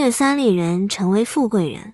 [0.00, 1.92] 越三里人，成为富贵人。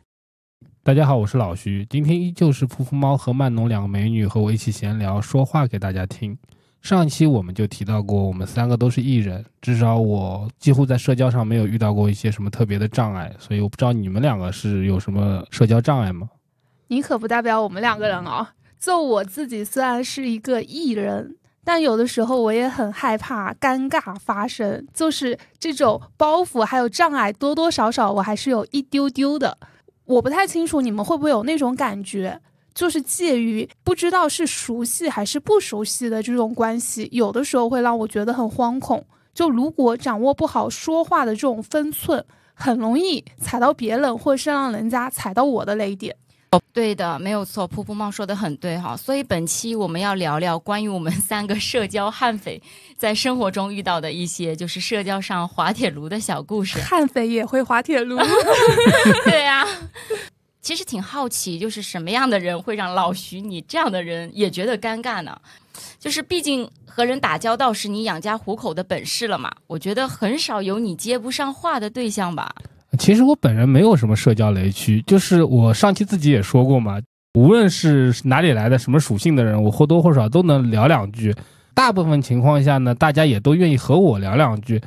[0.85, 6.39] 大家好，我是老徐，今天依旧是噗噗猫和曼农两个美女和我一起闲聊说话给大家听。
[6.81, 16.31] 上一期我们就提到过，我们三个都是艺人，至少我几乎在社交上没有遇到过一些什么特别的障碍，所以我不知道你们两个是有什么社交障碍吗？
[16.87, 18.47] 你可不代表我们两个人哦。
[18.79, 21.35] 就我自己虽然是一个艺人，
[21.67, 29.59] 但有的时候我也很害怕尴尬发生，就是这种包袱还有障碍，多多少少我还是有一丢丢的。
[30.05, 32.41] 我不太清楚你们会不会有那种感觉，
[32.73, 39.05] 就是介于不知道是熟悉还是不熟悉的这种关系，有的时候会让我觉得很惶恐。
[39.35, 42.25] 就如果掌握不好说话的这种分寸，
[42.55, 46.15] 很容易踩到别人，或是让人家踩到我的雷点。
[46.73, 48.97] 对的，没有错，噗噗猫说的很对哈。
[48.97, 52.63] 所以本期我们要聊聊关于我们三个社交悍匪
[52.99, 56.79] 在生活中遇到的一些就是社交上滑铁卢的小故事。
[56.81, 58.19] 悍匪也会滑铁卢？
[59.25, 59.67] 对呀。
[60.61, 65.41] 其实挺好奇，就是什么样的人会让老徐你这样的人也觉得尴尬呢？
[66.01, 69.49] 就是毕竟和人打交道是你养家糊口的本事了嘛。
[69.69, 72.53] 我觉得很少有你接不上话的对象吧。
[72.97, 77.01] 其实我本人没有什么社交雷区，就是我上期自己也说过嘛，
[77.35, 81.35] 无论是哪里来的什么属性的人，我或多或少都能聊两句。
[81.75, 84.81] 大部分情况下呢，大家也都愿意和我聊两句，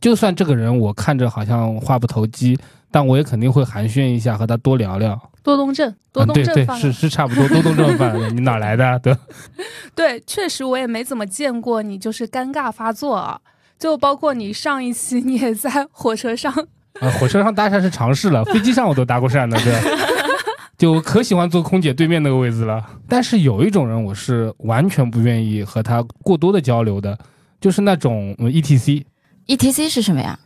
[0.00, 2.58] 就算这个人我看着好像话不投机，
[2.90, 5.20] 但我也肯定会寒暄一下，和他多聊聊。
[5.44, 8.30] 多动症，多动症对对是是差不多，多动症犯了。
[8.34, 8.98] 你哪来的？
[9.00, 9.16] 对，
[9.94, 13.40] 对，确实我也没怎么见过你，就是尴尬发作啊。
[13.78, 16.52] 就包括你上一期你也在火车上。
[17.00, 19.74] 啊，火车上搭讪是常事了，飞机上我都搭过讪的，对，
[20.78, 22.84] 就可喜欢坐空姐对面那个位置了。
[23.08, 27.18] 但是有一种人，我是完全不愿意和他过多的交流的，
[27.60, 29.04] 就是那种 E T C。
[29.46, 30.38] E T C 是什么呀？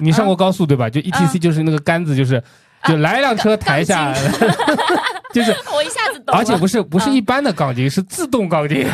[0.00, 0.88] 你上过高速对吧？
[0.88, 2.42] 就 E T C 就是那个杆子，就是
[2.86, 4.12] 就来一辆车抬下，
[5.32, 6.34] 就是我一下子懂。
[6.34, 8.86] 而且不是不是一般的钢筋，是自动钢筋，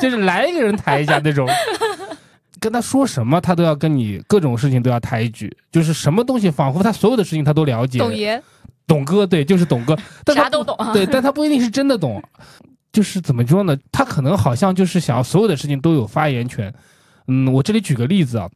[0.00, 1.46] 就是来一个人抬一下那种。
[2.60, 7.98] 跟他说什么，他都要跟你各种事情都要抬一句，就是什么东西，仿佛他所有的事情他都了解。
[7.98, 8.42] 董爷，
[8.86, 9.96] 董哥，对，就是董哥，
[10.34, 10.76] 啥都懂。
[10.92, 12.22] 对，但他不一定是真的懂，
[12.92, 13.76] 就是怎么说呢？
[13.92, 16.72] 他可能好像就是想要所有的事情都有发言权。
[17.26, 18.48] 嗯，我这里举个例子啊，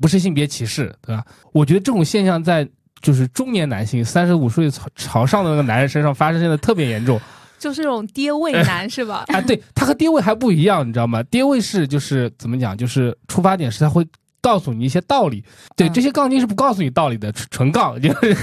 [0.00, 1.24] 不是性别歧视，对吧？
[1.52, 2.66] 我觉得这种现象在
[3.02, 7.20] 就是中年男性三十五岁朝朝上的那个男人身上发生，现在特别严重。
[7.58, 9.24] 就是这种爹味男是吧？
[9.28, 11.22] 啊，对他和爹味还不一样，你知道吗？
[11.24, 14.06] 爹味是就是怎么讲，就是出发点是他会
[14.40, 15.42] 告诉你一些道理，
[15.74, 18.36] 对这些杠精是不告诉你道理的，纯杠， 就是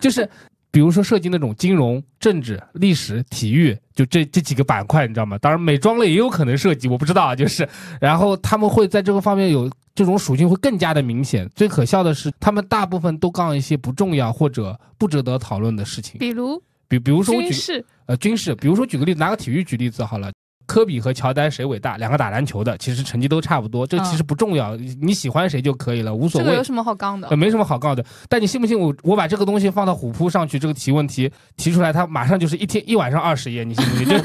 [0.00, 0.28] 就是，
[0.70, 5.38] 比如说涉及那种金融、政治、历史、体育，就这这几个板块，你知道吗？
[5.38, 7.68] 当然美妆类也有可能涉及，我不知道啊，就是，
[8.00, 11.48] 然后他们会在这个方面有这种属性会更加的明显。
[11.54, 16.60] 最可笑的是，他们大部分都杠一些不重要或者不值得讨论的事情，比如。
[16.88, 20.30] 比比如说我举呃军事，比如说举个例子，拿个体育举例子好了，
[20.66, 21.96] 科比和乔丹谁伟大？
[21.96, 26.44] 两个打篮球的，其实成绩都差不多，这其实不重要，你喜欢谁就可以了，无所谓。
[26.44, 27.36] 这个有什么好杠的？
[27.36, 28.04] 没什么好杠的。
[28.28, 34.06] 但你信不信我我把这个东西放到虎扑上去，这个提问题提出来，他马上就是一天一晚上二十页，你信不信？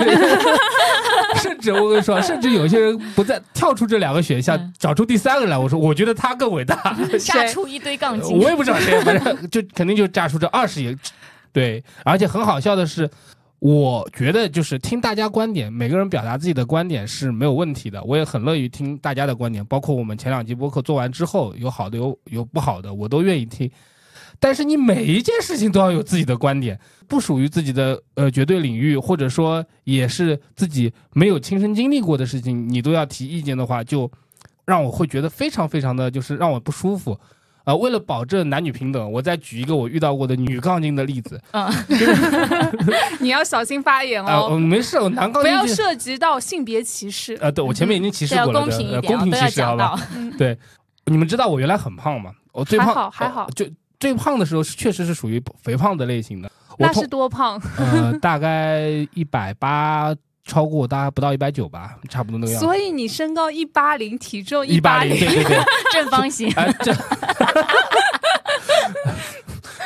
[1.35, 5.57] 甚至我跟你说，甚至有些人不再跳出这两个选项，找出第三个来。
[5.57, 8.37] 我说，我觉得他更伟大， 炸出一堆杠精。
[8.37, 10.97] 我也不知道谁，反正就肯定就炸出这二十页。
[11.51, 13.09] 对，而且很好笑的是，
[13.59, 23.69] 我觉得就是听大家观点，每个人表达自己的观点是没有问题的，我也很乐意听大家的观点，包括我们前两集播客做完之后，有好的有有不好的，我都愿意听。
[24.39, 26.79] 但是你每一件事情都要有自己的观点，
[27.09, 34.09] 不属于自己的呃绝对领域，或者说也是自己没有亲身经历过的事情，你都要提意见的话，就
[34.65, 37.19] 让我会觉得非常非常的就是让我不舒服。
[37.63, 41.39] 啊，为了保证男女平等，我再举一个我遇到过的女杠精的例子。
[41.51, 41.69] 嗯，
[43.19, 44.49] 你要小心发言哦。
[44.51, 47.37] 啊，没事，我男杠精不要涉及到性别歧视。
[47.41, 49.99] 呃，对，我前面已经歧视过了，公平一点，公平歧视好吧？
[50.37, 50.57] 对，
[51.05, 52.31] 你们知道我原来很胖吗？
[52.51, 53.65] 我最胖还好还好，就
[53.99, 56.49] 最胖的时候是确实是属于肥胖的类型的。
[56.77, 57.61] 那是多胖？
[57.77, 60.15] 呃，大概一百八。
[60.45, 62.65] 超过大概不到一百九吧，差不多那个样子。
[62.65, 65.59] 所以你身高一八零，体重一八零，对对对，
[65.93, 66.51] 正方形。
[66.81, 66.95] 正。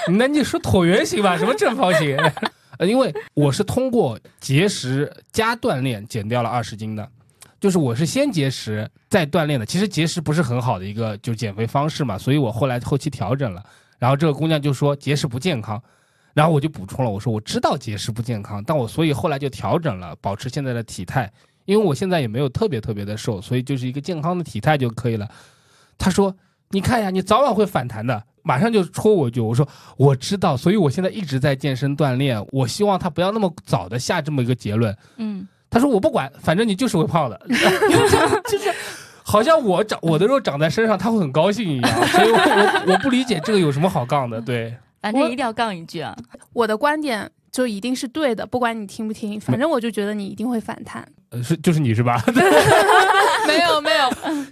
[0.17, 1.38] 那你说椭圆形吧？
[1.38, 2.17] 什么正方形？
[2.79, 7.07] 呃，因为我是通过节食加锻炼减掉了二十斤的，
[7.59, 9.65] 就是我是先节食再锻炼的。
[9.65, 13.63] 其实节食不是很好的一个就减肥方式嘛，所以我后来后期调整了。
[14.00, 15.81] 然后这个姑娘就说节食不健康。
[16.33, 21.31] 然后我就补充了，我说我知道节食不健康，但我所以后来就调整了，保持现在的体态，
[21.65, 25.29] 因为我现在也没有特别特别的瘦，所以就是一个健康的体态就可以了。
[25.95, 26.35] 她说
[26.73, 29.68] ：“你看呀，你早晚会反弹的。”马上就戳我一句，我说
[29.98, 32.45] 我知道，所以我现在一直在健身锻炼。
[32.51, 34.95] 我希望他不要那么早的下这么一个结论。
[35.18, 37.42] 嗯，他说我不管，反正你就是会胖的，
[38.48, 38.72] 就是
[39.24, 42.07] 好像我长我的肉长在身上，他会很高兴一样。
[42.07, 44.75] 所以我我我不理解这个有什么好杠的，对。
[45.01, 46.16] 反正一定要杠一句啊。
[46.54, 51.07] 我的观点就一定是对的，不管你听不听，反正我就觉得你一定会反弹。
[51.29, 52.21] 呃，是 就是你是吧？
[53.47, 54.09] 没有没有，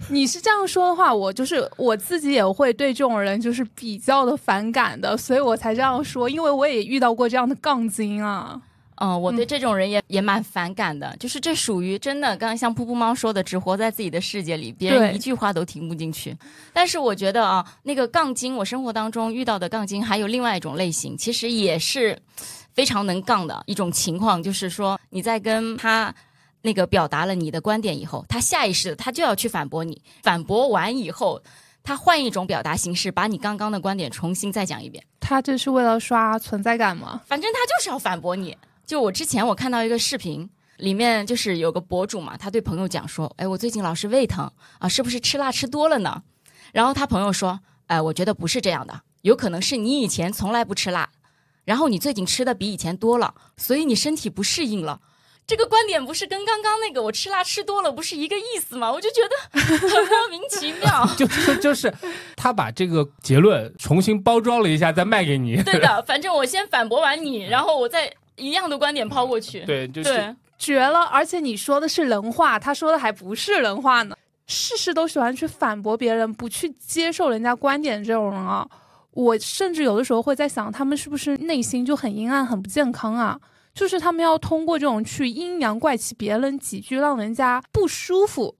[0.08, 8.60] 你是这样说的话，我就是我自己也会对这种人就是比较的反感的，所以我才这样说，因为我也遇到过这样的杠精啊。
[8.96, 16.36] 嗯，我对嗯这种人也、也蛮反感的，就是这属于真的，刚刚像噗噗猫说的，只活在自己的世界里，别人一句话都听不进去。
[16.72, 22.16] 但是我觉得啊，那个杠精，我生活当中遇到的杠精还有另外一种类型，其实也是
[22.74, 26.14] 非常能杠的一种情况，就是说你在跟他。
[26.64, 31.42] 那个表达了你的观点以后，他下意识的他就要去反驳你，反驳完以后，
[31.82, 35.04] 他换一种表达形式，把你刚刚的观点重新再讲一遍。
[35.18, 37.20] 他这是为了刷存在感吗？
[37.26, 38.56] 反正他就是要反驳你。
[38.86, 44.48] 就我之前我看到一个视频，里面就是有个博主嘛，他对朋友讲说：“哎，我最近老是胃疼
[44.78, 46.22] 啊，是不是吃辣吃多了呢？”
[46.72, 47.58] 然后他朋友说
[47.88, 51.08] ：“哎，我觉得不是这样的，有可能是你以前从来不吃辣，
[51.64, 55.00] 然后你最近吃的比以前多了，所以你身体不适应了。”
[55.44, 58.90] 这个观点不是跟刚刚那个我吃辣吃多了不是一个意思吗？
[58.90, 61.04] 我就觉得很莫名其妙。
[61.18, 61.92] 就就就是
[62.36, 65.60] 他把这个结论重新包装了一下，再卖给你。
[65.64, 69.64] 对的，反正我先反驳完你，然后我再一样的观点抛过去。
[69.66, 71.00] 对，就是，绝了！
[71.06, 74.14] 而且你说的是人话，他说的还不是人话呢。
[74.46, 78.66] 事事都喜欢去反驳别人，不去接受人家观点，这种人啊，
[79.12, 83.38] 我甚至有的时候会在想，他们是不是内心就很阴暗、很不健康啊？
[83.74, 88.54] 就是他们要通过这种去阴阳怪气别人几句，让人家不舒服，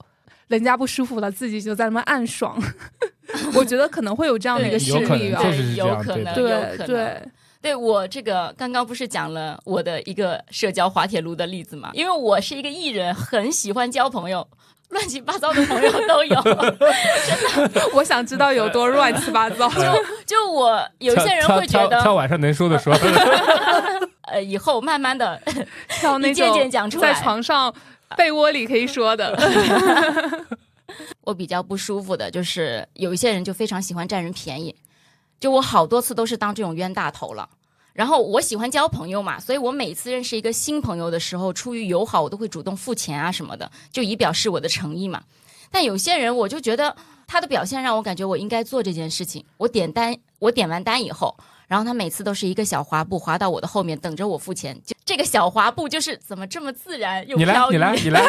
[0.47, 2.59] 人家不舒服了，自己就在那么暗爽。
[3.55, 5.41] 我觉得可能会有这样的一个对心理啊，
[5.75, 6.87] 有可能，对对可能。
[6.87, 7.21] 对，
[7.61, 11.91] 对我这个刚刚不是讲了我的一个社交滑铁卢的例子嘛？
[11.93, 14.47] 因为我是一个艺人，很喜欢交朋友，
[14.93, 16.41] 乱七八糟的朋友都有。
[16.41, 16.53] 真
[17.73, 19.67] 的我想知道有多乱七八糟。
[19.75, 19.81] 就
[20.25, 22.95] 就我有些人会觉得挑得，晚上能说的说。
[24.31, 25.41] 呃，以后慢慢的，
[25.89, 27.73] 挑那一件件讲出来在床上
[28.15, 29.37] 被窝里可以说的。
[31.25, 34.75] 我比较不舒服的就是有一些人就非常喜欢占人便宜，
[35.39, 37.49] 就我好多次都是当这种冤大头了。
[37.93, 45.23] 然后我喜欢交朋友嘛，所以我每次认识一个新朋友的时候，出于友好，我都会主动付钱啊什么的，就以表示我的诚意嘛。
[45.69, 46.95] 但有些人，我就觉得
[47.27, 49.45] 他的表现让我感觉我应该做这件事情。
[49.57, 51.35] 我点单，我点完单以后，
[51.73, 54.79] 然后他每次都是一个小滑步滑到我的后面，等着我付钱。
[54.85, 57.73] 就这个小滑步就是怎么这么自然又你来，飘逸？
[57.73, 58.21] 你来，你来，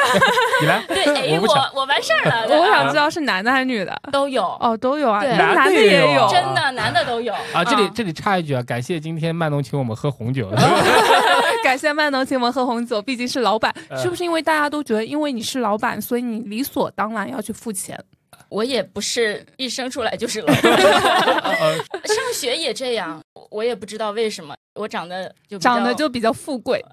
[0.63, 0.83] 你来。
[0.89, 1.05] 对，
[1.35, 3.95] 哎，我我我完事儿了，我想知道是男的还是女的？
[4.11, 4.43] 都有。
[4.61, 10.51] 哦，都有啊，男的也有也有，啊真的，男的都有啊，这里嗯这里插一句啊，感谢今天曼农请我们喝红酒。
[11.63, 18.03] 感谢曼农请我们喝红酒，毕竟是老板，呃是不是因为大家都觉得，因为你是老板，所以你理所当然要去付钱？
[18.49, 20.63] 我也不是一生出来就是老板，
[22.05, 23.21] 上学也这样，
[23.51, 26.85] 我也不知道为什么，我长得就长得就比较富贵，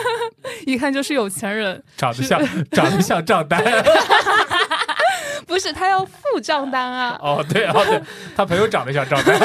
[0.66, 1.82] 一看就是有钱人。
[1.96, 2.40] 长得像
[2.72, 3.62] 长得像账单。
[5.46, 7.18] 不是他要付账单啊？
[7.20, 8.00] 哦，对哦对，
[8.34, 9.38] 他朋友长得像账单。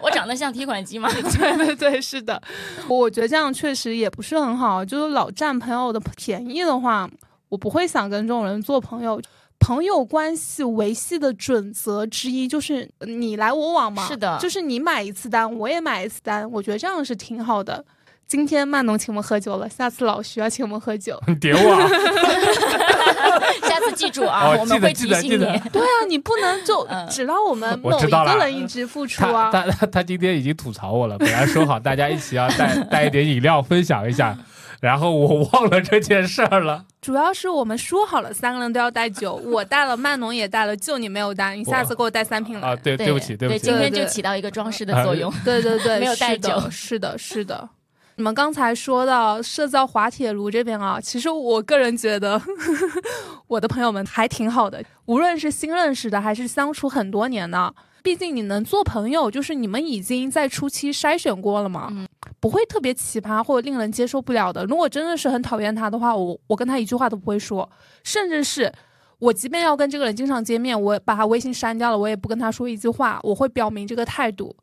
[0.00, 1.08] 我长得像提款机吗？
[1.12, 2.40] 对对对，是的，
[2.88, 4.84] 我觉得这样确实也不是很好。
[4.84, 7.08] 就是老占朋友的便宜的话，
[7.48, 9.20] 我不会想跟这种人做朋友。
[9.58, 17.84] 朋友关系维系的准则之一就是你来我往嘛，是的就是你买一次单，我也买一次单，我觉得这样是挺好的。
[18.26, 21.18] 今天曼农请我们喝酒了，下次老徐要请我们喝酒。
[21.26, 21.88] 你 点我啊！
[23.66, 25.58] 下次记住啊，哦我们会提醒得记得你。
[25.70, 29.50] 对啊，你不能就 嗯只让我们某一个人一直付出啊。
[29.50, 34.36] 他他他今天已经吐槽我了，本来说好大家一起要带带一点饮料分享一下，
[34.80, 36.84] 然后我忘了这件事儿了。
[37.00, 42.68] 主要是我们说好了三个人都要带酒，我带了，曼农也带了，就你没有带，你下次给我带三瓶来。
[42.68, 45.32] 啊，对，对不起，对不起今，天就对对起到一个装饰的作用。
[45.44, 47.68] 对对对， 没有带酒是的，是的。
[48.16, 52.40] 你们刚才说到社造滑铁卢这边啊，其实我个人觉得
[53.46, 62.07] 我的朋友们还挺好的，无论是新认识的还是相处很多年的，毕竟你能做朋友，就是你们已经在初期筛选过了嘛，嗯
[62.40, 64.64] 不会特别奇葩或者令人接受不了的。
[64.64, 67.68] 如果真的是很讨厌他的话，我我跟他一句话都不会说，
[68.04, 68.72] 甚至是。
[69.20, 74.54] 我即便要跟这个人经常见面，我把他微信删掉了，我也不跟他说一句话，我会表明这个态度。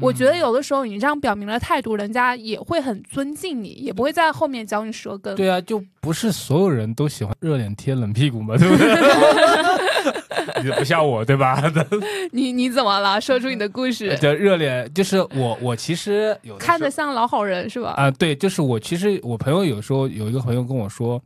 [0.00, 5.36] 我觉得有的时候你这样表明了态度，人家也会很尊敬你，也不会在后面嚼你舌根。
[5.36, 8.86] 对啊，就不是所有人都喜欢热脸贴冷屁股嘛，对不对？
[10.62, 11.62] 你不像我对吧？
[12.32, 13.20] 你你怎么了？
[13.20, 14.16] 说出你的故事。
[14.18, 17.90] 的热脸，就是我我其实看着像老好人是吧？
[17.96, 21.20] 啊、对，就是我其实我朋友有时候有一个朋友跟我说，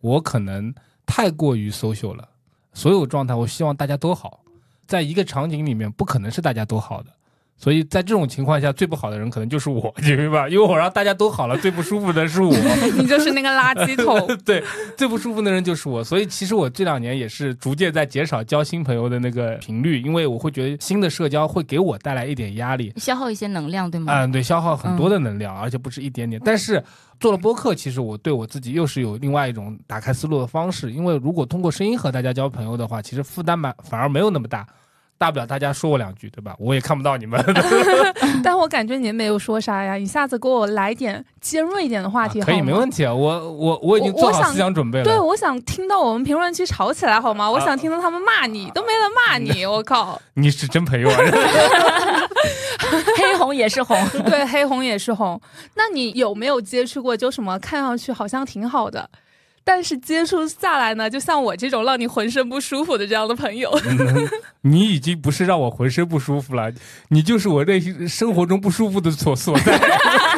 [0.00, 0.72] 我可能
[1.06, 2.28] 太过于 social 了，
[2.72, 4.40] 所有状态我希望大家都好，
[4.86, 7.10] 在一个场景里面不可能是大家都好的。
[7.60, 10.48] 所以在这种情况下，最不好的人可能就是我，你明白吧？
[10.48, 12.50] 因为我让大家都好了， 最不舒服的是我。
[12.96, 14.26] 你就是那个垃圾桶。
[14.46, 14.64] 对，
[14.96, 16.02] 最不舒服的人就是我。
[16.02, 22.90] 所以其实我这两年也是逐渐在减少交新朋友的那个频率，因为我会觉得新的社交会给我带来一点压力。
[22.96, 24.10] 消耗一些能量，对吗？
[24.24, 26.40] 嗯，对，消耗很多的能量，而且不是一点点。
[26.42, 26.82] 但是
[27.20, 30.90] 做了播客，其实我对我自己又是有另外一种打开思路的方式。
[30.92, 34.66] 因为如果通过声音和大家交朋友的话，其实负担蛮反而没有那么大，
[35.20, 36.56] 大不了大家说我两句，对吧？
[36.58, 37.38] 我也看不到你们。
[38.42, 43.12] 但我感觉你没有说啥呀，一下子给我来点尖锐一点的话题、啊可以，没问题啊。
[43.12, 45.04] 我我我已经做好思想准备了。
[45.04, 47.50] 对，我想听到我们评论区吵起来好吗？
[47.50, 50.18] 我啊想听到他们骂你，都没人骂你，我靠！
[50.32, 51.16] 你是真朋友啊。
[53.18, 55.38] 黑红也是红， 对，黑红也是红。
[55.74, 59.10] 那你有没有接触过就什么看上去好像挺好的，
[59.62, 63.70] 但是接触下来呢，就像我这种让你浑身不舒服的这样的朋友？
[64.62, 66.72] 你已经不是让我浑身不舒服了，
[67.08, 69.78] 你就是我内心生活中不舒服的所所在。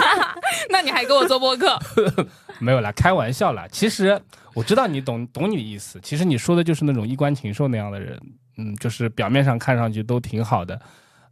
[0.68, 1.78] 那你还给我做播客？
[2.58, 3.66] 没有啦，开玩笑啦。
[3.70, 4.20] 其实
[4.54, 5.98] 我知道你懂懂你的意思。
[6.02, 8.20] 其实你说的就是那种衣冠禽兽那样的人，
[8.58, 10.78] 嗯，就是表面上看上去都挺好的，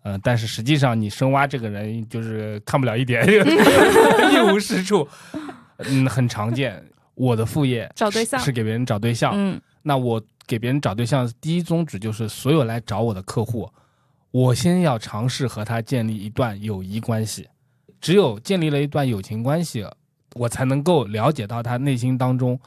[0.05, 5.07] 嗯、但是实际上你深挖这个人就是看不了一点，一无是处，
[5.79, 6.83] 嗯，很常见。
[7.21, 13.71] 我的副业找对象是是给别人找对象，嗯那我给别人找对象，第一宗旨就是所有来找我的客户，
[14.31, 17.47] 我先要尝试和他建立一段友谊关系。
[18.01, 19.87] 只有建立了一段友情关系，
[20.35, 22.59] 我才能够了解到他内心当中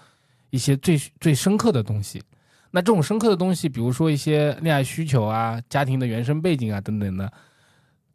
[0.51, 2.21] 一些最最深刻的东西。
[2.69, 7.31] 那这种深刻的东西，比如说一些恋爱需求啊、家庭的原生背景啊等等的，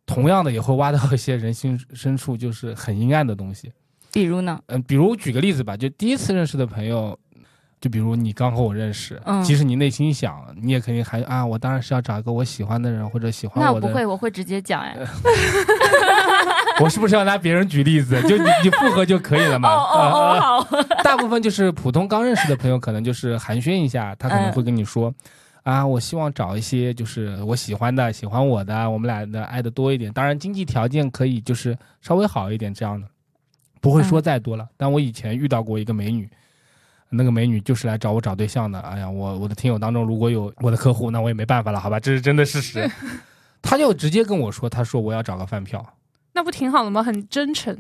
[0.07, 3.73] 同样的也会挖到一些人心深处就是很阴暗的东西。
[4.13, 4.59] 比如呢？
[4.67, 7.19] 嗯，比如举个例子吧，就第一次认识的朋友，
[7.81, 13.81] 就比如你刚和我认识，嗯即使你内心想，你也肯定还啊，我当然是要找一个我喜欢的人或者喜欢我的。
[13.81, 14.97] 那我不会，我会直接讲哎。
[16.81, 18.21] 我是不是要拿别人举例子？
[18.23, 19.69] 就你你复合就可以了哦嘛？
[19.75, 20.83] 哦呃哦，好。
[21.03, 25.13] 大部分就是普通刚认识的朋友，可能就是寒暄一下，他可能会跟你说。
[25.65, 30.11] 啊，我希望找一些就是我喜欢的、喜欢我的，我们俩的爱的多一点。
[30.13, 33.07] 当然，经济条件可以就是稍微好一点这样的，
[33.81, 34.69] 不会说再多了。
[34.77, 36.29] 但我以前遇到过一个美女，
[37.11, 38.79] 那个美女就是来找我找对象的。
[38.81, 42.89] 哎呀，我我的听友当中如果有我的客户，那我也没办法了，好吧，这是真的事实。
[43.63, 45.85] 他就直接跟我说，他说我要找个饭票。
[46.33, 47.03] 那不挺好的吗？
[47.03, 47.77] 很真诚。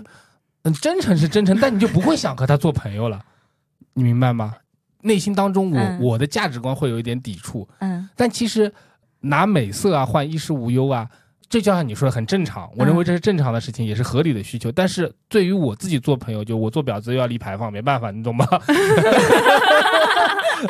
[0.63, 3.25] 嗯，真诚是真诚，但你就不会想和他做朋友了，
[3.95, 4.57] 你明白吗？
[5.03, 8.73] 内心当中我，我、嗯的价值观会有一点抵触，嗯但其实
[9.21, 11.09] 拿美色啊换衣食无忧啊，
[11.49, 14.71] 这就像你说的很正常，我认为这是正常的事情，也是合理的需求。
[14.71, 18.47] 但是对于我自己做朋友，就我做婊子又要立牌坊，没办法，你懂吗？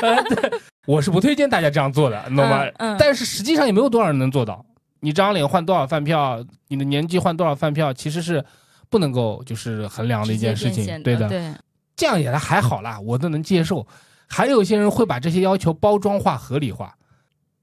[0.00, 0.52] 呃对，
[0.86, 2.64] 我是不推荐大家这样做的，你懂吗？
[2.64, 4.64] 嗯嗯但是实际上也没有多少人能做到。
[5.00, 8.44] 你张脸换多少饭票，你的年纪换多少饭票，其实是
[8.90, 10.84] 不能够就是衡量的一件事情。
[11.02, 11.52] 对的，对，
[11.96, 13.86] 这样也还好啦，我都能接受。
[14.28, 16.94] 还有一些人会把这些要求包装化、合理化，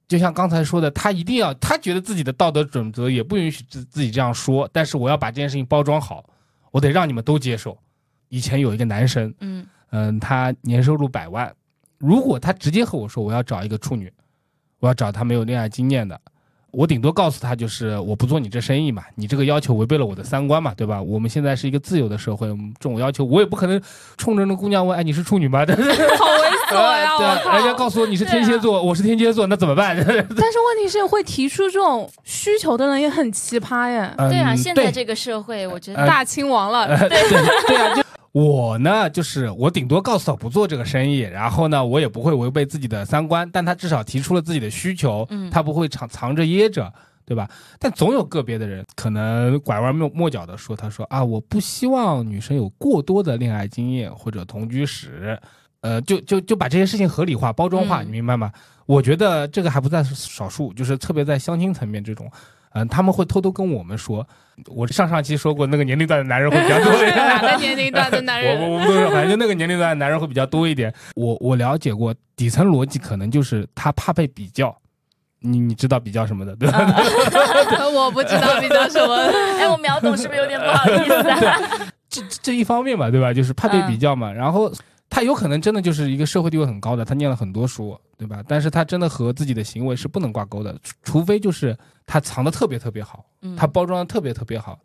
[0.08, 6.24] 就像刚才说的，他一定要，他觉得自己的道德准则也不允许自自己这样说，但是我要把这件事情包装好，
[6.72, 7.78] 我得让你们都接受。
[8.30, 11.54] 以前有一个男生，嗯嗯，他年收入百万，
[11.98, 14.12] 如果他直接和我说我要找一个处女，
[14.80, 16.20] 我要找他没有恋爱经验的，
[16.76, 21.02] 我顶多告诉他就是我不做你这生意嘛，你这个要求违背了我的三观嘛，对吧？
[21.02, 22.48] 我们现在是一个自由的社会，
[22.80, 23.82] 这种要求我也不可能
[24.18, 25.64] 冲着那姑娘问，哎，你是处女吗？
[25.66, 27.56] 对好猥琐呀！
[27.56, 29.96] 人家告诉我你是天蝎座，我是天蝎座，那怎么办？
[29.96, 36.88] 但是问题是，会提出这种需求的人也很奇葩耶，对啊，嗯现在这个社会，我觉呃得大清王了。
[37.08, 38.04] 对对啊，就
[38.36, 47.50] 我呢，就是我顶多告诉他不做这个生意，然后呢，我也不会违背自己的三观，但他至少提出了自己的需求，嗯他不会藏藏着掖着，对吧？
[47.80, 55.40] 但总有个别的人可能拐弯抹抹角的说，他说啊，我不希望女生有过多的恋爱经验或者同居史，
[55.80, 58.52] 呃，就就就把这些事情合理化、包装化，嗯你明白吗？
[58.86, 62.30] 我觉得这个还不在少数，就是特别在相亲层面这种。
[62.76, 64.28] 嗯，他们会偷偷跟我们说，
[64.68, 67.16] 我上上期说过，那个年龄段的男人会比较多一点。
[67.16, 68.62] 哪个年龄段的男人？
[68.62, 70.94] 我我不说，反正就那个年龄段的男人会比较多一点。
[71.16, 74.76] 我我了解过，底层逻辑可能就是他怕被比较。
[75.40, 76.96] 你你知道比较什么的，对吧？
[77.94, 79.16] 我不知道比较什么。
[79.62, 81.60] 哎，我秒懂是不是有点不好意思啊？
[82.10, 83.32] 这这一方面嘛，对吧？
[83.32, 84.32] 就是怕被比较嘛。
[84.32, 84.72] 然后
[85.10, 88.44] 他有可能真的就是一个社会地位很高的，他念了很多书，对吧？
[88.48, 94.78] 但是他真的和自己的行为是不能挂钩的，除除非就是他藏的特别特别好，嗯他包装的特别特别好，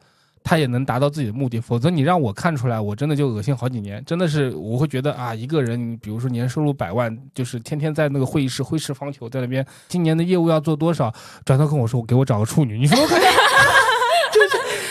[0.45, 1.59] 他也能达到自己的目的。
[1.59, 11.12] 否则你让我看出来，我真的就恶心好几年，真的是我会觉得啊，一个人，你比如说年收入百万，就是天天在那个会议室挥斥方遒，在那边今年的业务要做多少，
[11.45, 13.21] 转头跟我说，给我找个处女，你说我看。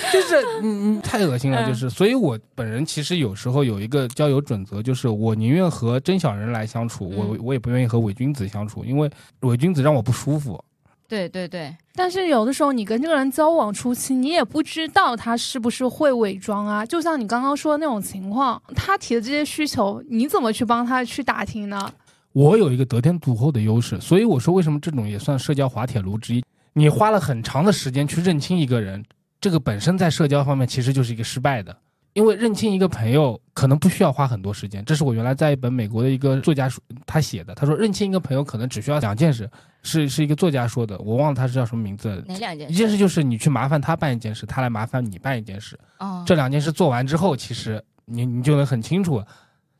[0.13, 9.09] 就是就是嗯嗯，太恶心了，嗯就是，所以我本人其实有时候有一个交友准则，就是我宁愿和真小人来相处，我嗯我也不愿意和伪君子相处，因为
[9.41, 10.61] 伪君子让我不舒服。
[11.07, 16.85] 对对对，但是有的时候你跟这个人交往初期，你也不知道他是不是会伪装啊。
[16.85, 21.91] 就像你刚刚说的那种情况，他提的这些需求，你怎么去帮他去打听呢？
[22.33, 26.43] 我有一个得天独厚的优势，所以我说为什么这种也算社交滑铁卢之一。
[26.73, 29.03] 你花了很长的时间去认清一个人，
[29.41, 31.75] 这个本身在社交方面其实就是一个失败的。
[32.13, 37.53] 因为认清一个朋友可能不需要花很多时间，这是我原来在一本美国的一个作家书他写的。
[37.53, 39.49] 他说认清一个朋友可能只需要两件事，
[39.83, 42.23] 是是一个作家说的，我忘了他是叫什么名字了。
[42.27, 45.79] 哪两件一件事就是你去麻烦他办一件事，他来麻烦你办一件事。
[45.99, 49.23] 哦，这两件事做完之后，其实你你就能很清楚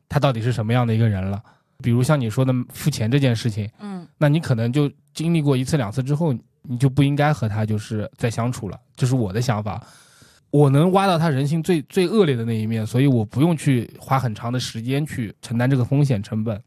[0.08, 1.42] 他到底是什么样的一个人了。
[1.82, 8.78] 比如像你说的付钱这件事情，嗯那你可能就经历过一次两次之后，你就不应该和他就是再相处了。
[8.96, 9.82] 这是我的想法。
[10.50, 16.60] 我能挖到他人性最最恶劣的那一面，所以我不用去花很长的时间去承担这个风险成本。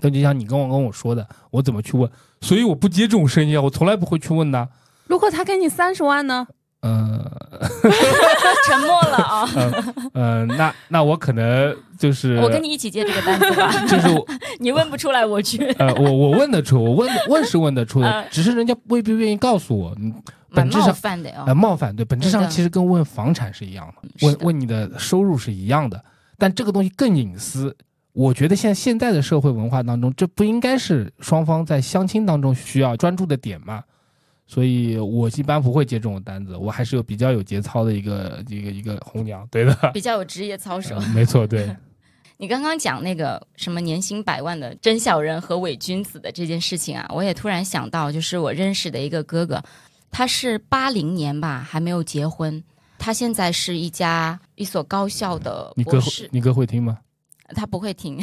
[0.00, 2.10] 那就像你跟我跟我说的，我怎么去问？
[2.40, 4.68] 所以我不接这种生意啊，我从来不会去问的。
[5.06, 6.46] 如果他给你三十万呢？
[6.82, 7.24] 嗯、
[8.66, 9.48] 沉默了啊。
[10.12, 14.26] 嗯、呃，那那我可能就是我跟你一起接这个单子吧， 就是我
[14.60, 19.94] 你问不出来我去，呃，我我问得出，我问问是问得出的呃，只是人家未必愿意告诉我。
[20.00, 20.14] 嗯，
[20.50, 21.54] 本质上犯的哦呃，。
[21.54, 26.02] 冒犯对，本质上其实跟问房产是一样的，的问问你的收入是一样的，
[26.38, 27.74] 但这个东西更隐私。
[28.12, 33.82] 我觉得现在现在的社会文化当中，这不应该是双方在相亲当中需要专注的点嘛？
[34.46, 40.94] 所以我一般不会接这种单子，我还是有比较有节操的一个一个一个红娘，对的，比较有职业操守。
[40.96, 41.74] 呃没错，对，
[42.38, 49.62] 你刚刚讲那个什么年薪百万的真小人和伪君子的这件事情啊，我也突然想到，就是我认识的一个哥哥，
[50.10, 52.62] 他是八零年吧，还没有结婚，
[52.98, 56.98] 他现在是一家一所高校的你哥会博士，你哥会听吗？
[57.54, 58.18] 他不会听，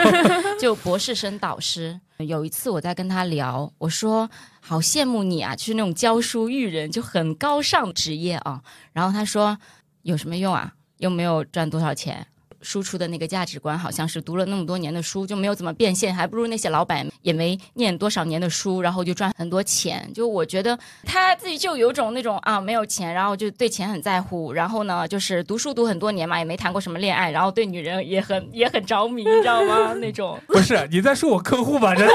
[0.60, 1.98] 就博士生导师。
[2.18, 4.28] 有一次我在跟他聊，我说
[4.60, 8.60] 好羡慕你啊，就是那种教书育人，就很高尚职业啊。
[8.92, 9.56] 然后他说
[10.02, 10.72] 有什么用啊？
[10.98, 12.26] 又没有赚多少钱。
[12.68, 20.06] 输出的那个价值观好像是读了那么多年的书就没有怎么变现，还不如那些老板也没念多少年的书，然后就赚很多钱。
[20.14, 29.94] 就我觉得他自己就有种那种啊没有钱，然后就对钱很在乎，然后呢就是读书读很多年嘛，也没谈过什么恋爱，然后对女人也很也很着迷，你知道吗？
[29.94, 31.94] 那种 不是，你在说我客户吧？
[31.94, 32.12] 真的。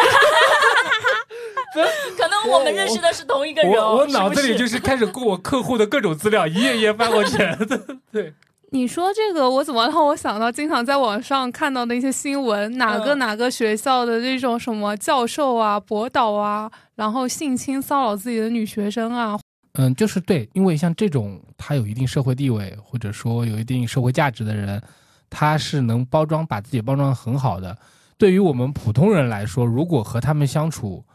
[2.16, 7.38] 可能我们认识的是同一个人哦，我我脑子里就是是开始过我客户的各种资料，一页页翻过去。
[8.14, 8.32] 对，
[8.74, 19.40] 你说这个，我怎么让我想到经常在网上看到的一些新闻，哪个嗯哪个学校的那种什么教授啊、博导啊，然后性侵骚扰自己的女学生啊，
[19.74, 24.82] 嗯，就是对，因为像这种他有一定社会地位或者说有一定社会价值的人，
[25.30, 27.78] 他是能包装把自己包装得很好的。
[28.18, 31.06] 对于我们普通人来说，如果和他们相处，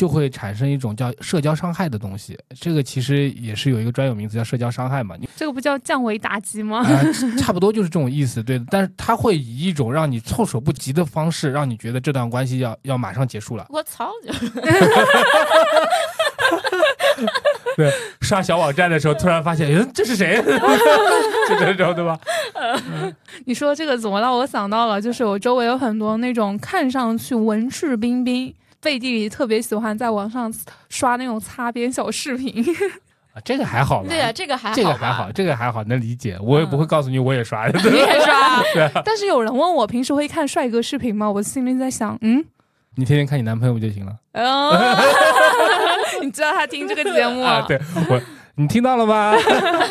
[0.00, 2.34] 就会产生一种叫社交伤害的东西。
[2.58, 5.14] 这个其实也是有一个专有名词叫社交伤害嘛。
[5.20, 6.78] 你这个不叫降维打击吗？
[6.78, 7.02] 啊、
[7.36, 8.64] 差不多就是这种意思，对的。
[8.70, 13.66] 但是他会以一种让你措手不及的方式，让你觉得这段关系要要马上结束了。
[13.68, 14.10] 我操，
[17.76, 20.40] 对刷小网站的时候，突然发现，嗯，这是谁？
[21.46, 22.18] 就这种，对吧？
[23.44, 24.98] 你说这个怎么让我想到了？
[24.98, 28.54] 就是我周围有很多那种看上去文质彬彬。
[28.80, 30.52] 背地里特别喜欢在网上
[30.88, 32.64] 刷那种擦边小视频，
[33.34, 34.08] 啊，这个还好吧？
[34.08, 36.38] 对啊，这个还好，这个还好，，这个还好，能理解。
[36.42, 37.90] 我也不会告诉你我也刷的。
[37.90, 39.02] 你也刷 对啊。
[39.04, 41.30] 但是有人问我平时会看帅哥视频吗？
[41.30, 42.44] 我心里在想，嗯，
[42.96, 44.16] 你天天看你男朋友不就行了？
[44.34, 44.76] 哦，
[46.22, 47.64] 你知道他听这个节目啊？
[47.68, 48.20] 对我，
[48.56, 49.34] 你听到了吗？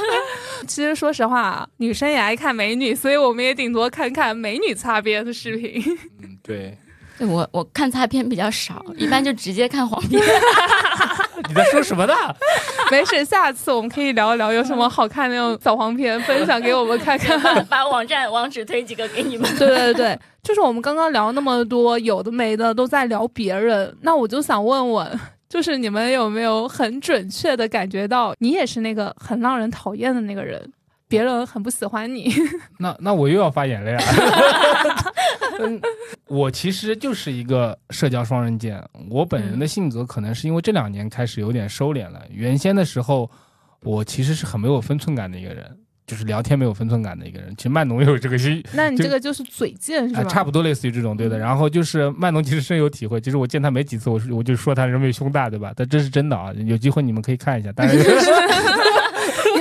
[0.67, 5.82] 其实说实话，女生也爱看美女，所以我们也顶多看看美女擦边的视频。
[6.21, 6.78] 嗯，对。
[7.20, 10.20] 对我我看擦片比较少，一般就直接看黄片。
[11.48, 12.14] 你在说什么呢？
[12.90, 17.38] 没事，下次我们可以聊一聊有什么好看的那种小黄片，分享给我们看看。
[17.68, 19.50] 把网站网址推几个给你们。
[19.58, 30.72] 对对对，就是我们刚刚聊那么多，有的没的都在聊别人，那我就想问问，就是你们有没有很准确的感觉到，你也是那个很让人讨厌的那个人？
[31.08, 32.32] 别人很不喜欢你，
[32.78, 33.98] 那那我又要发言了呀！
[35.60, 35.82] 嗯，
[36.30, 38.82] 我其实就是一个社交双刃剑。
[39.10, 42.22] 我本人的性格可能是因为这两年开始有点收敛了。
[42.30, 43.30] 原先的时候，
[43.82, 45.65] 我其实是很没有分寸感的一个人，
[46.06, 47.54] 就是聊天没有分寸感的一个人。
[47.58, 50.30] 其实曼农也有这个心，那你这个就是嘴贱是啊，吧？
[50.30, 51.38] 差不多类似于这种，对的。
[51.38, 55.74] 然后就是曼农其实深有体会，其实我见他没几次，我我就说他人为胸大，对吧？
[55.76, 57.72] 但这是真的啊，有机会你们可以看一下。
[57.76, 58.04] 但是你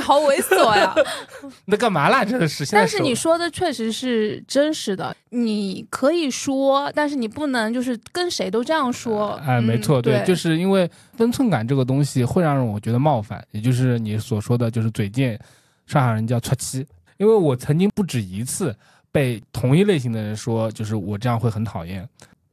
[0.08, 0.94] 好猥琐呀！
[1.66, 2.24] 那干嘛啦？
[2.24, 2.64] 真的是。
[2.64, 9.32] 现在但是你说的确实是真实的，你可以说，但是你不能就是跟谁都这样说。
[9.46, 15.38] 哎，没错，嗯对，就是因为分寸感这个东西会让我觉得冒犯，也就是你所说的就是嘴贱，
[15.86, 16.86] 上海人叫戳七。
[17.18, 18.74] 因为我曾经不止一次
[19.12, 22.08] 被同一类型的人说，就是我这样会很讨厌。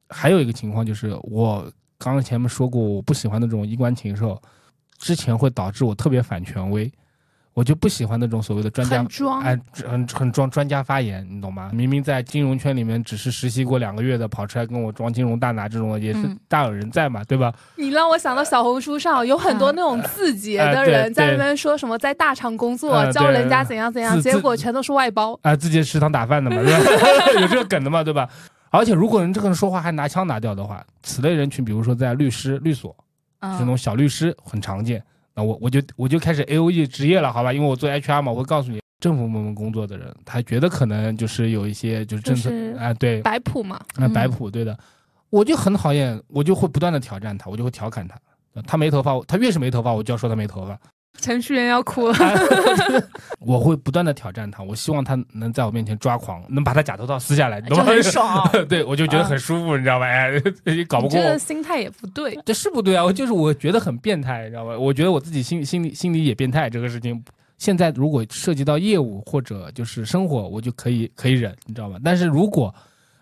[0.10, 4.42] 还有一个情况就是，我刚刚前面说过，我不喜欢那种衣冠禽兽，
[4.98, 6.92] 之前会导致我特别反权威，
[7.56, 9.42] 我就不喜欢那种所谓的专家很装。
[9.42, 11.72] 哎，很很装专家发言，你懂吗？
[11.74, 17.54] 明明在金融圈里面只是实习过两个月的，跑出来跟我装金融大拿这种，也是嗯大有人在嘛，对吧？
[17.78, 25.40] 你让我想到小红书上有很多那种字节的人在那对边说什么在大厂工作，呃教人家怎样怎样，结果全都是外包。
[25.42, 26.58] 啊、自己食堂打饭的嘛？
[27.40, 28.28] 有这个梗的嘛，对吧？
[28.70, 32.94] 而且如果人这个人说话还拿腔拿调的话，此类人群，比如说在律师、律所，
[33.40, 35.02] 嗯这种小律师很常见。
[35.36, 37.52] 那我我就我就开始 A O E 职业了，好吧？
[37.52, 44.78] 因为我做 H R 嘛，我会告诉你，政府部门工作的人，他觉得可能就是有一些就是政策就是啊、对，摆谱嘛，啊，嗯摆谱，对的，
[45.30, 48.18] 我就很讨厌，我就会不断的挑战他，我就会调侃他。
[48.66, 50.80] 他没头发，他越是没头发，我就要说他没头发。
[51.26, 52.16] 程序员要哭了。
[53.42, 57.84] 我会不断的挑战他，我希望他能在我面前抓狂，能把他假头套撕下来，你懂就？
[57.84, 58.48] 很爽。
[58.70, 60.06] 对，我就觉得很舒服，你知道吧？
[60.06, 60.32] 哎，
[60.88, 62.38] 搞不你这个过，心态也不对。
[62.46, 63.04] 这是不对啊！
[63.04, 64.78] 我就是我觉得很变态，你知道吧？
[64.78, 67.24] 我觉得我自己心心里心里也变态，这个事情。
[67.58, 71.98] 现在如果涉及到业务或者就是生活，我就可以可以忍，你知道吧？
[72.04, 72.74] 但是如果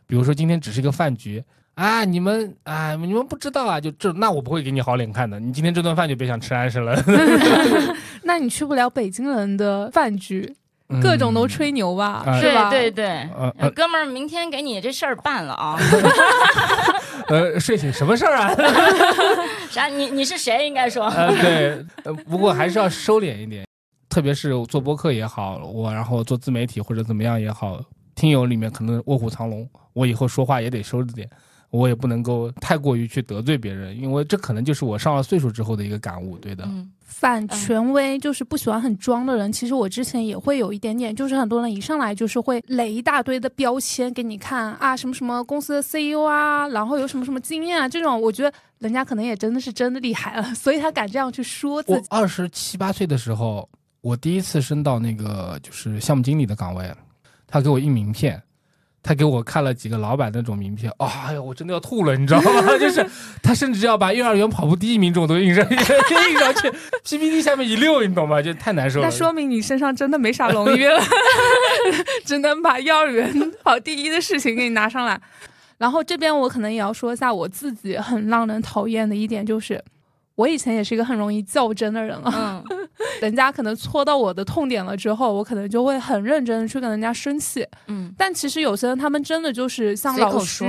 [0.07, 1.43] 比如说今天只是一个饭局
[1.75, 5.39] 啊，你们啊你们不知道啊，就这那我不会给你好脸看的。
[5.39, 6.95] 你今天这顿饭就别想吃安生了，
[8.23, 10.55] 那你去不了北京人的饭局，
[11.01, 12.69] 各种都吹牛吧，啊是吧？
[12.69, 13.27] 对对
[13.59, 15.77] 对，哥们儿，明天给你这事儿办了啊！
[17.27, 18.53] 呃，睡醒什么事儿啊？
[19.71, 19.88] 啥？
[19.88, 20.67] 你你是谁？
[20.67, 23.65] 应该说，呃，对，呃，不过还是要收敛一点，
[24.09, 27.81] 特别是做播客也好，我然后做自媒体或者怎么样也好，
[28.13, 31.27] 听友里面可能卧虎藏龙，我以后说话也得收着点，
[31.73, 36.63] 我也不能够太过于去得罪别人，因为这可能就是我上了岁数之后的一个感悟，对的。
[36.67, 39.49] 嗯反权威就是不喜欢很装的人。
[39.53, 52.07] 其实我之前也会有一点点，就是很多人一上来就是会垒一大堆的标签给你看啊，什么什么公司的 CEO 啊，然后有什么什么经验啊，这种我觉得人家可能也真的是真的厉害了，所以他敢这样去说自己。
[52.09, 53.69] 我二十七八岁的时候，
[54.01, 56.91] 我第一次升到那个就是项目经理的岗位，
[57.47, 58.41] 他给我印名片，
[59.03, 62.77] 他给我看了几个老板那种名片，哦、哎呦，我真的要吐了，你知道吗？
[62.79, 63.05] 就是
[63.43, 65.77] 他甚至要把幼儿园跑步第一名这种都印上印
[66.39, 66.71] 上去
[67.03, 68.41] ，PPT 下面一溜，你懂吗？
[68.41, 69.05] 就太难受了。
[69.05, 71.03] 那说明你身上真的没啥荣誉了，
[72.23, 75.19] 只能把幼儿园跑第一的事情给你拿上来。
[75.77, 79.83] 然后这边我可能也要说一下我自己很让人讨厌的一点，就是
[80.36, 82.63] 我以前也是一个很容易较真的人啊。
[82.69, 82.80] 嗯
[83.22, 87.65] 人家可能戳到我的痛点了之后，我可能就会很认真的去跟人家生气。
[87.88, 90.63] 嗯，但其实有些人他们真的就是像老师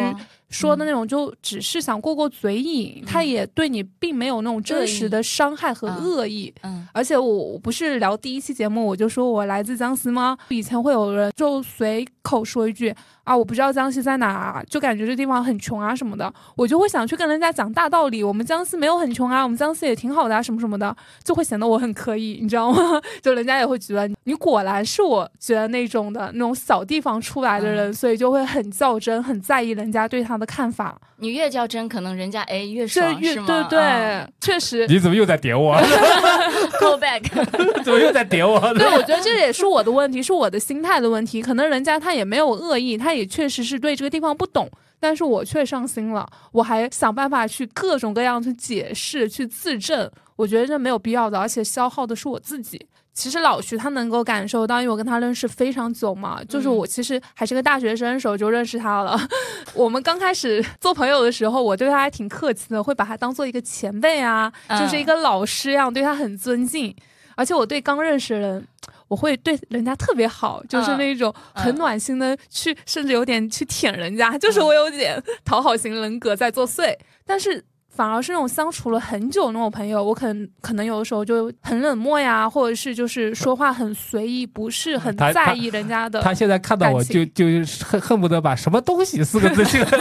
[0.54, 6.52] 说，的那种，就只是想过过嘴瘾，他嗯也对你并没有那种真实的伤害和嗯恶意。
[6.62, 10.38] 嗯而且我我不是聊第一期节目我就说我来自江西吗？
[10.50, 22.78] 以前会有人就随口说一句啊，我不知道江西在哪啊，就感觉这地方很穷啊什么的，我就会想去跟人家讲大道理，我们江西没有很穷啊，我们江西也挺好的啊，什么什么的，就会显得我很可以，你知道吗？
[23.20, 33.46] 就人家也会觉得你果然是我觉得那种的那种小地方出来的人，所以就会很较真，很在意人家对他的看法，你越较真，可能人家哎越这爽，是吗？
[33.46, 34.87] 越对对，嗯确实。
[34.87, 35.76] 你怎么又在点我？
[36.80, 37.22] call back，
[37.84, 38.58] 怎么又在点我？
[38.74, 41.42] 对，我觉得这也是我的问题，是我的心态的问题。
[41.42, 52.87] 可能人家他也没有恶意，他也确实是对这个地方不懂，但是我却上心了，我还想办法去各种各样去解释、去自证，我觉得这没有必要的，而且消耗的是我自己。
[53.14, 59.16] 其实老徐他能够感受到，因为我跟他认识非常久嘛，就是我其实还是个大学生的时候就认识他了。
[59.72, 66.94] 我们刚开始做朋友的时候，我对他还挺客气的，会把他当做一个前辈啊，就是一个老师一样，对他很尊敬。
[67.37, 68.68] 而且我对刚认识的人，
[69.09, 76.96] 我会对人家特别好，就是那种很暖心的去，甚至有点去舔人家，就是我有点讨好型人格在作祟。
[77.27, 86.20] 但是反而是那种相处了很久那种朋友，我可能可能有的时候就很冷漠呀，或者是就是说话很随意，不是很在意人家的。
[86.20, 87.44] 他现在看到我就就
[87.85, 89.87] 恨恨不得把什么东西四个字进来。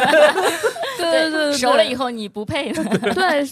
[0.98, 2.84] 对对对对，熟了以后你不配了。
[3.14, 3.48] 对，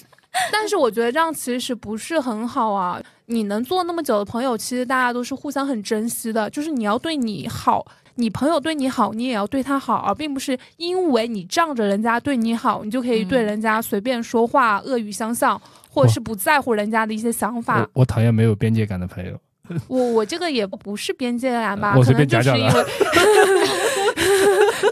[0.51, 2.99] 但是我觉得这样其实不是很好啊。
[3.27, 6.49] 你能做那么久的朋友，其实大家都是互相很珍惜的。
[6.49, 7.85] 就是你要对你好，
[8.21, 18.01] 你朋友对你好，你也要对他好，而并不是因为你仗着人家对你好，你就可以对嗯人家随便说话、恶语相向，或者是不在乎人家的一些想法我。
[18.01, 19.35] 我讨厌没有边界感的朋友。
[19.87, 22.85] 我我这个也不是边界感吧，我可能就是因为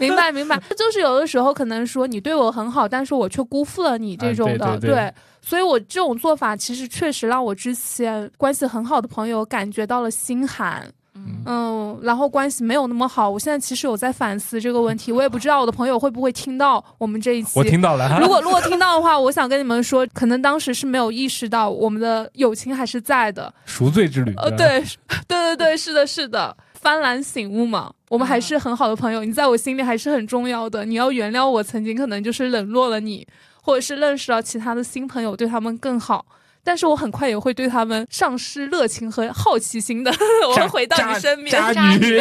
[0.00, 10.90] 明白明白，就是有的时候可能说你对我很好，但是我却辜负了你这啊种的，对对对所以我这种做法其实确实让我之前关系很好的朋友感觉到了心寒。
[11.26, 13.28] 嗯嗯，然后关系没有那么好。
[13.28, 17.52] 我现在其实有在反思这个问题，我也不知道我的朋友会不会听到我们这一期。
[17.58, 23.52] 我听到了， 如果如果听到的话，我想跟你们说，可能当时是没有意识到我们的友情还是在的。
[23.64, 24.34] 赎罪之旅。
[24.36, 24.82] 呃，对，
[25.26, 30.84] 对 对对，是的，是的，幡然醒悟嘛，我们还是很好的朋友，你在我心里还是很重要的。
[30.84, 33.26] 你要原谅我曾经可能就是冷落了你，
[33.62, 36.24] 或者是认识到其他的新朋友，对他们更好。
[36.62, 40.12] 但是我很快也会对他们丧失热情和好奇心的，
[40.48, 41.50] 我会回到你身边。
[41.50, 42.20] 渣渣女。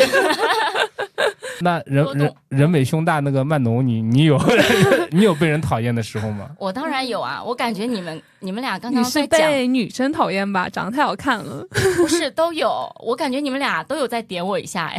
[1.62, 4.39] 那人人人美胸大那个曼农，你你有
[5.12, 6.49] 你有被人讨厌的时候吗？
[6.58, 10.69] 我当然有啊，我感觉你们你们俩刚刚在讲，被女生讨厌吧？
[10.69, 11.67] 长得太好看了。
[11.97, 14.97] 不是都有，我感觉你们俩都有在点我一下哎。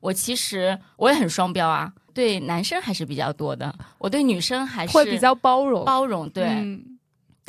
[0.00, 5.84] 我其实我也很双标啊，对男生还是比较多的，我对女生还是会比较包容。
[5.84, 6.44] 包容，对。
[6.44, 6.82] 嗯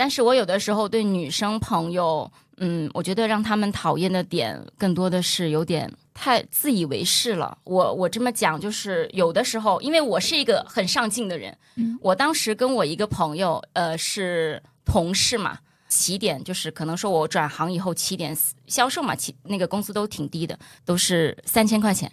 [0.02, 7.56] 但是我有的时候对女生朋友，嗯，我觉得让他们讨厌的点更多的是有点太自以为是了。
[7.66, 15.60] 我我这么讲，就是有的时候，因为我是一个很上进的人，嗯我当时跟我一个朋友，呃，是同事嘛。
[15.88, 18.36] 起点就是可能说，我转行以后起点
[18.66, 22.12] 销售嘛，起那个工资都挺低的，都是三千块钱。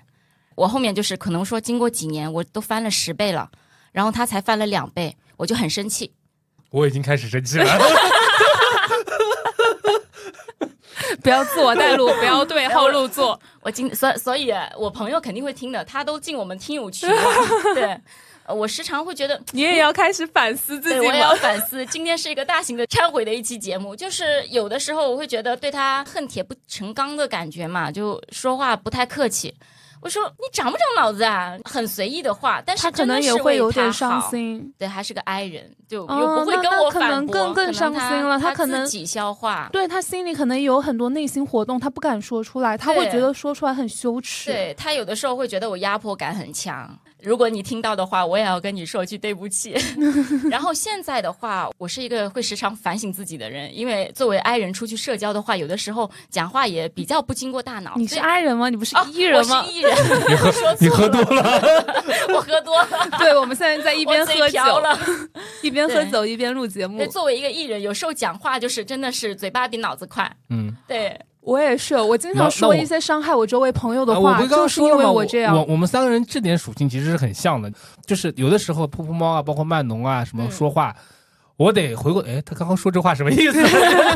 [0.56, 3.50] 我后面就是可能说，经过几年，我都翻了十倍了，
[3.92, 6.12] 然后他才翻了两倍，我就很生气。
[6.70, 7.66] 我已经开始生气了。
[11.22, 13.38] 不要自我带路，不要对号入座。
[13.60, 17.22] 我今所所以，我朋友肯定会听的，他都进我们听友群了。
[17.74, 18.00] 对，
[18.44, 21.34] 呃我时常会觉得，你也要开始反思自对己我也要？
[21.34, 21.84] 反思。
[21.86, 29.54] 今天是一个大型的忏悔的一期节目，就是有的时候我会觉得对他恨铁不成钢的感觉嘛，就说话不太客气。
[30.00, 31.58] 我说你长不长脑子啊？
[31.64, 33.88] 很随意的话，但是他可能也会有点。
[33.98, 34.72] 伤心。
[34.78, 39.68] 对，还是个 I 人，就不会跟我那可能反驳，更更伤心了他可能自己消化。
[39.72, 44.52] 对他心里可能有很多内心活动，他不敢说出来，他会觉得说出来很羞耻。
[44.52, 46.96] 对他有的时候会觉得我压迫感很强。
[47.22, 49.74] 如果你听到的话，我也要跟你说句对不起。
[50.50, 57.94] 然后现在的话，我是一个会时常反省自己的人，因为作为 I 人出去社交的话，有的时候讲话也比较不经过大脑。
[57.96, 58.68] 你是 I 人吗？
[58.68, 59.66] 你不是哦 E 人吗我？
[59.66, 59.94] 是 E 人，
[60.28, 62.04] 你喝说错你喝多了，
[62.34, 64.98] 我喝多了， 对，我们现在在一边喝酒，了。
[65.62, 67.08] 一边喝对酒一边录节目对，。
[67.08, 70.30] 作为一个艺人，有时候讲话就是真的是嘴巴比脑子快。
[70.50, 75.06] 嗯，对，我也是，我经常说一些伤害我周围朋友的话，就是因为？
[75.06, 75.56] 我这样。
[75.56, 77.72] 我我们三个人这点属性其实是很像的，
[78.04, 80.94] 就是有的时候噗噗猫啊，包括曼农啊，什么嗯说话，
[81.58, 83.58] 我得回过，哎，他刚刚说这话什么意思？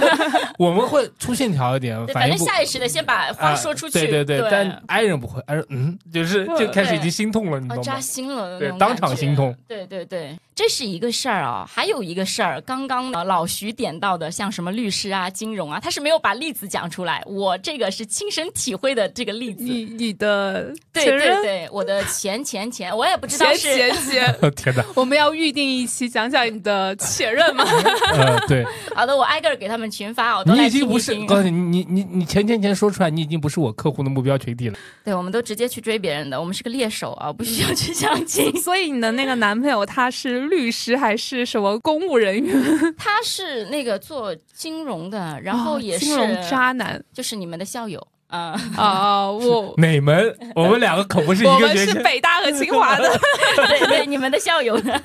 [0.58, 3.98] 我们会粗线条一点，反正下意识的先把话啊说出去。
[3.98, 8.00] 对对对对，但爱人不会，I 人嗯，就是就开始已经心痛了，你哦，扎懂吗？
[8.00, 9.52] 心了，对当场心痛。
[9.66, 19.64] 对对对，这是一个事儿啊，还有一个事儿，刚刚呢老徐点到的，像什么律师啊、金融啊，他是没有把例子讲出来，我这个是亲身体会的这个例子。
[19.64, 27.64] 你你的对对对，我的前前前，我也不知道前是前前， 天哪，我们要预定一期讲讲你的前任吗？
[28.12, 28.64] 呃，对
[28.94, 34.78] 好的，我挨个儿给他们群发，我都来你已经不是，告诉你，你你你前前前说出来，你已经不是我客户的目标群体了。
[35.04, 38.54] 对，我们都直接去追别人的，我们是个猎手啊，不需要去相亲。
[38.60, 42.54] 所以你的那个男朋友他是律师还是什么公务人员？
[42.98, 48.58] 他是那个做金融的，然后哦也是、金融渣男就是你们的校友 啊。
[48.76, 49.30] 啊！
[49.30, 50.38] 我 哪门？
[50.54, 51.92] 我们两个可不是我们是一个学校。
[51.98, 53.20] 是北大和清华的，
[53.68, 54.98] 对对，你们的校友的，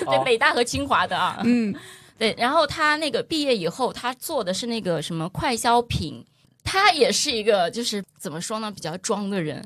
[0.00, 1.40] 对哦北大和清华的啊。
[1.44, 1.74] 嗯，
[2.18, 6.24] 对，然后他那个毕业以后，他做的是那个什么快消品，
[6.64, 9.62] 他也是一个就是怎么说呢，比较装的人。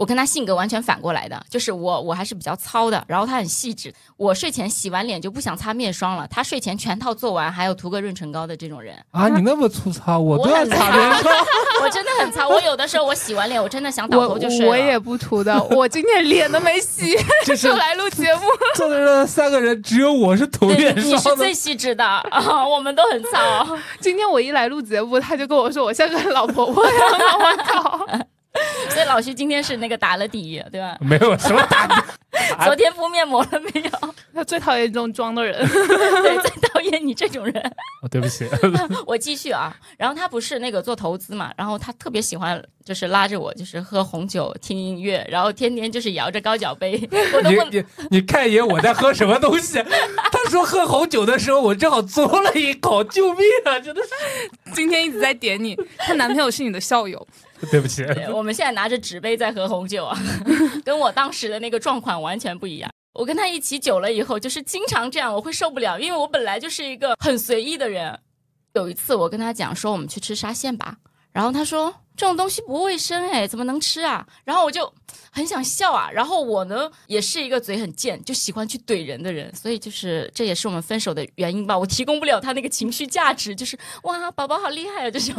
[0.00, 3.92] 我跟他性格完全反过来的，就是我我还是比较糙的，然后他很细致。
[4.16, 8.96] 我睡前洗完脸就不想擦面霜了，他睡前全套做完，还有涂个润唇膏的这种人。
[9.10, 11.34] 啊，你那么粗糙，我都要擦面霜。
[11.84, 14.70] 我真的很糙，我有的时候我洗完脸，我真的想倒我头就睡了。
[14.70, 18.40] 我也不涂的，我今天脸都没洗 这是就来录节目。
[18.76, 21.50] 坐在这三个人，只有我是涂面霜你是最。
[21.60, 23.76] 细致的啊，我们都很糙。
[24.00, 28.06] 今天我一来录节目，他就跟我说我像个老婆婆一样，我靠！
[28.90, 30.96] 所以老徐今天是那个打了底，对吧？
[31.00, 31.94] 没有什么打底，
[32.64, 34.14] 昨天敷面膜了没有？
[34.32, 35.58] 他最讨厌这种装的人。
[35.68, 37.54] 对，最讨厌你这种人。
[38.02, 38.48] 哦对不起，
[39.06, 46.98] 我继续啊，然后他不是那个做投资嘛，然后他特别喜欢就是拉着我，就是喝红酒、听音乐，然后天天就是摇着高脚杯，
[47.34, 49.82] 我都你不你你看一眼我在喝什么东西。
[50.32, 53.78] 他说喝红酒的时候，我正好嘬了一口，救命啊！
[53.78, 57.26] 真的是，今天一直在点你，她男朋友是你的校友，
[57.70, 58.04] 对不起。
[58.32, 60.16] 我们现在拿着纸杯在喝红酒啊，
[60.84, 62.90] 跟我当时的那个状况完全不一样。
[63.12, 68.18] 我跟他一起久了以后，就是经常这样，我会受不了，因为我本来就是一个很随意的人。
[68.74, 70.96] 有一次我跟他讲说，我们去吃沙县吧，
[71.32, 74.26] 然后他说这种东西不卫生哎，怎么能吃啊？
[74.44, 74.92] 然后我就
[75.32, 76.10] 很想笑啊。
[76.12, 81.78] 然后我呢也是一个嘴很贱，就喜欢去怼人的人，所以就是这也是我们分手的原因吧。
[81.78, 85.34] 我提供不了他那个情绪价值，就是哇，宝宝好厉害啊这种，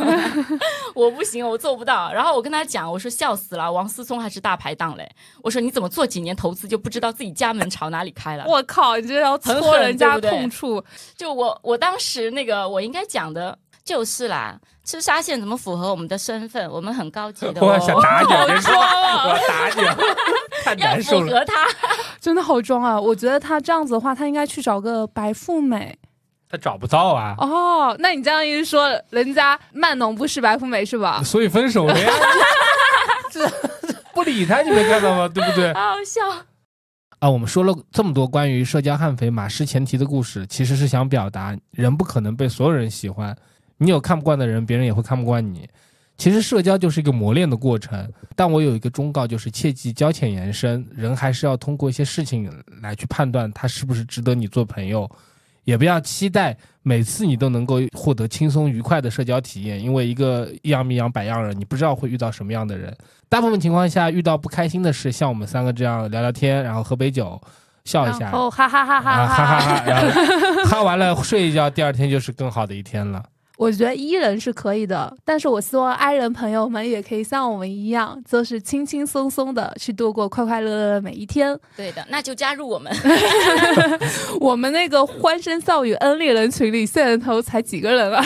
[0.95, 2.11] 我不行，我做不到。
[2.11, 5.07] 然后我跟他讲，我说笑死了，王思聪还是大排档嘞。
[5.43, 8.45] 我说你怎么做几年投资就不知道自己家门朝哪里开了？
[8.47, 10.83] 我靠，你这要戳人家痛处。
[11.15, 14.59] 就我我当时那个我应该讲的就是啦，
[14.91, 16.69] 吃沙县怎么符合我们的身份？
[16.69, 19.81] 我们很高级的、哦， 我想打你， 好别说，装啊我要打你，
[20.65, 21.27] 太难受了。
[21.27, 21.65] 符合他。
[22.19, 22.99] 真的好装啊！
[22.99, 25.97] 我觉得他这样子的话，他应该去找个白富美
[26.49, 27.95] 他找不到啊，哦。
[27.99, 31.23] 那你这样一说，人家曼农不是白富美是吧？
[31.23, 32.11] 所以分手了呀。
[33.31, 35.25] 这这不理他，你没看到吗？
[35.33, 35.73] 对不对？
[35.73, 36.21] 好好笑。
[37.19, 43.33] 啊，我们说了这么多关于社交悍匪马失前蹄的故事，其实是想表达人不可能被所有人喜欢，
[43.81, 45.67] 你有看不惯的人，别人也会看不惯你。
[46.15, 52.47] 其实社交就是一个磨练的过程，但我有一个忠告，就是切忌交浅言深，人还是要通过一些事情
[52.79, 55.09] 来去判断他是不是值得你做朋友，
[55.63, 62.95] 也不要期待每次你都能够获得轻松愉快的社交体验，因为一个一样米养百样人，你不知道会遇到什么样的人。
[63.27, 67.41] 大部分情况下，遇到不开心的事，像我们三个这样聊聊天，然后喝杯酒，
[67.85, 69.59] 笑一下，哦哈哈哈哈哈哈。
[69.59, 73.23] 哈， 然后哈完了睡一觉，第二天就是更好的一天了。
[73.61, 81.55] 我觉得 E 人是可以的，但是我希望 I 人朋友们也可以像我们一样，就是轻轻松松的去度过快快乐乐的每一天。
[81.77, 82.91] 对的，那就加入我们。
[84.41, 88.25] 我们那个欢声笑语 N 猎人群里，现在头才几个人啊？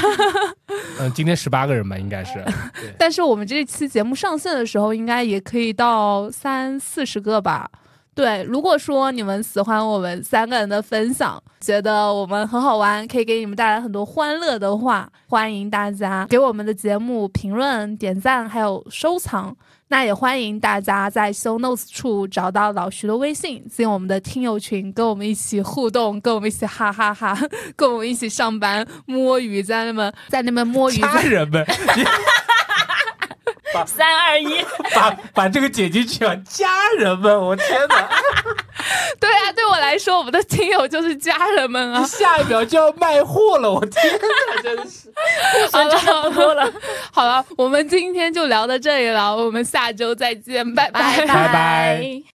[0.99, 2.41] 嗯，今天十八个人吧，应该是。
[2.97, 7.69] 但是我们这期节目上线的时候，应该也可以到三四十个吧。
[8.15, 19.53] 对，如果说你们喜欢我们三个人的分享，觉得我们很好玩，可以给你们带来很多欢乐的话，欢迎大家给我们的节目评论、点赞，还有收藏。
[19.89, 27.37] 那也欢迎大家在 show notes 处找到老徐的微信，进我们的听友群，跟我们一起互动，跟我们一起哈哈哈
[27.75, 31.63] 跟我们一起上班摸鱼，在那边在那边摸鱼，家人们，
[31.97, 32.03] 你
[33.87, 36.35] 三二一，把把这个剪进去啊！
[36.47, 38.07] 家人们，我天哪！
[39.19, 42.03] 对啊，对我来说，我们的听友就是家人们啊。
[42.05, 44.19] 下一秒就要卖货了，我天
[44.55, 45.11] 哪，真是。
[45.71, 46.71] 好了，不多了。
[47.11, 52.34] 好了，我们今天就聊到这里了，我们下周再见，拜拜拜拜拜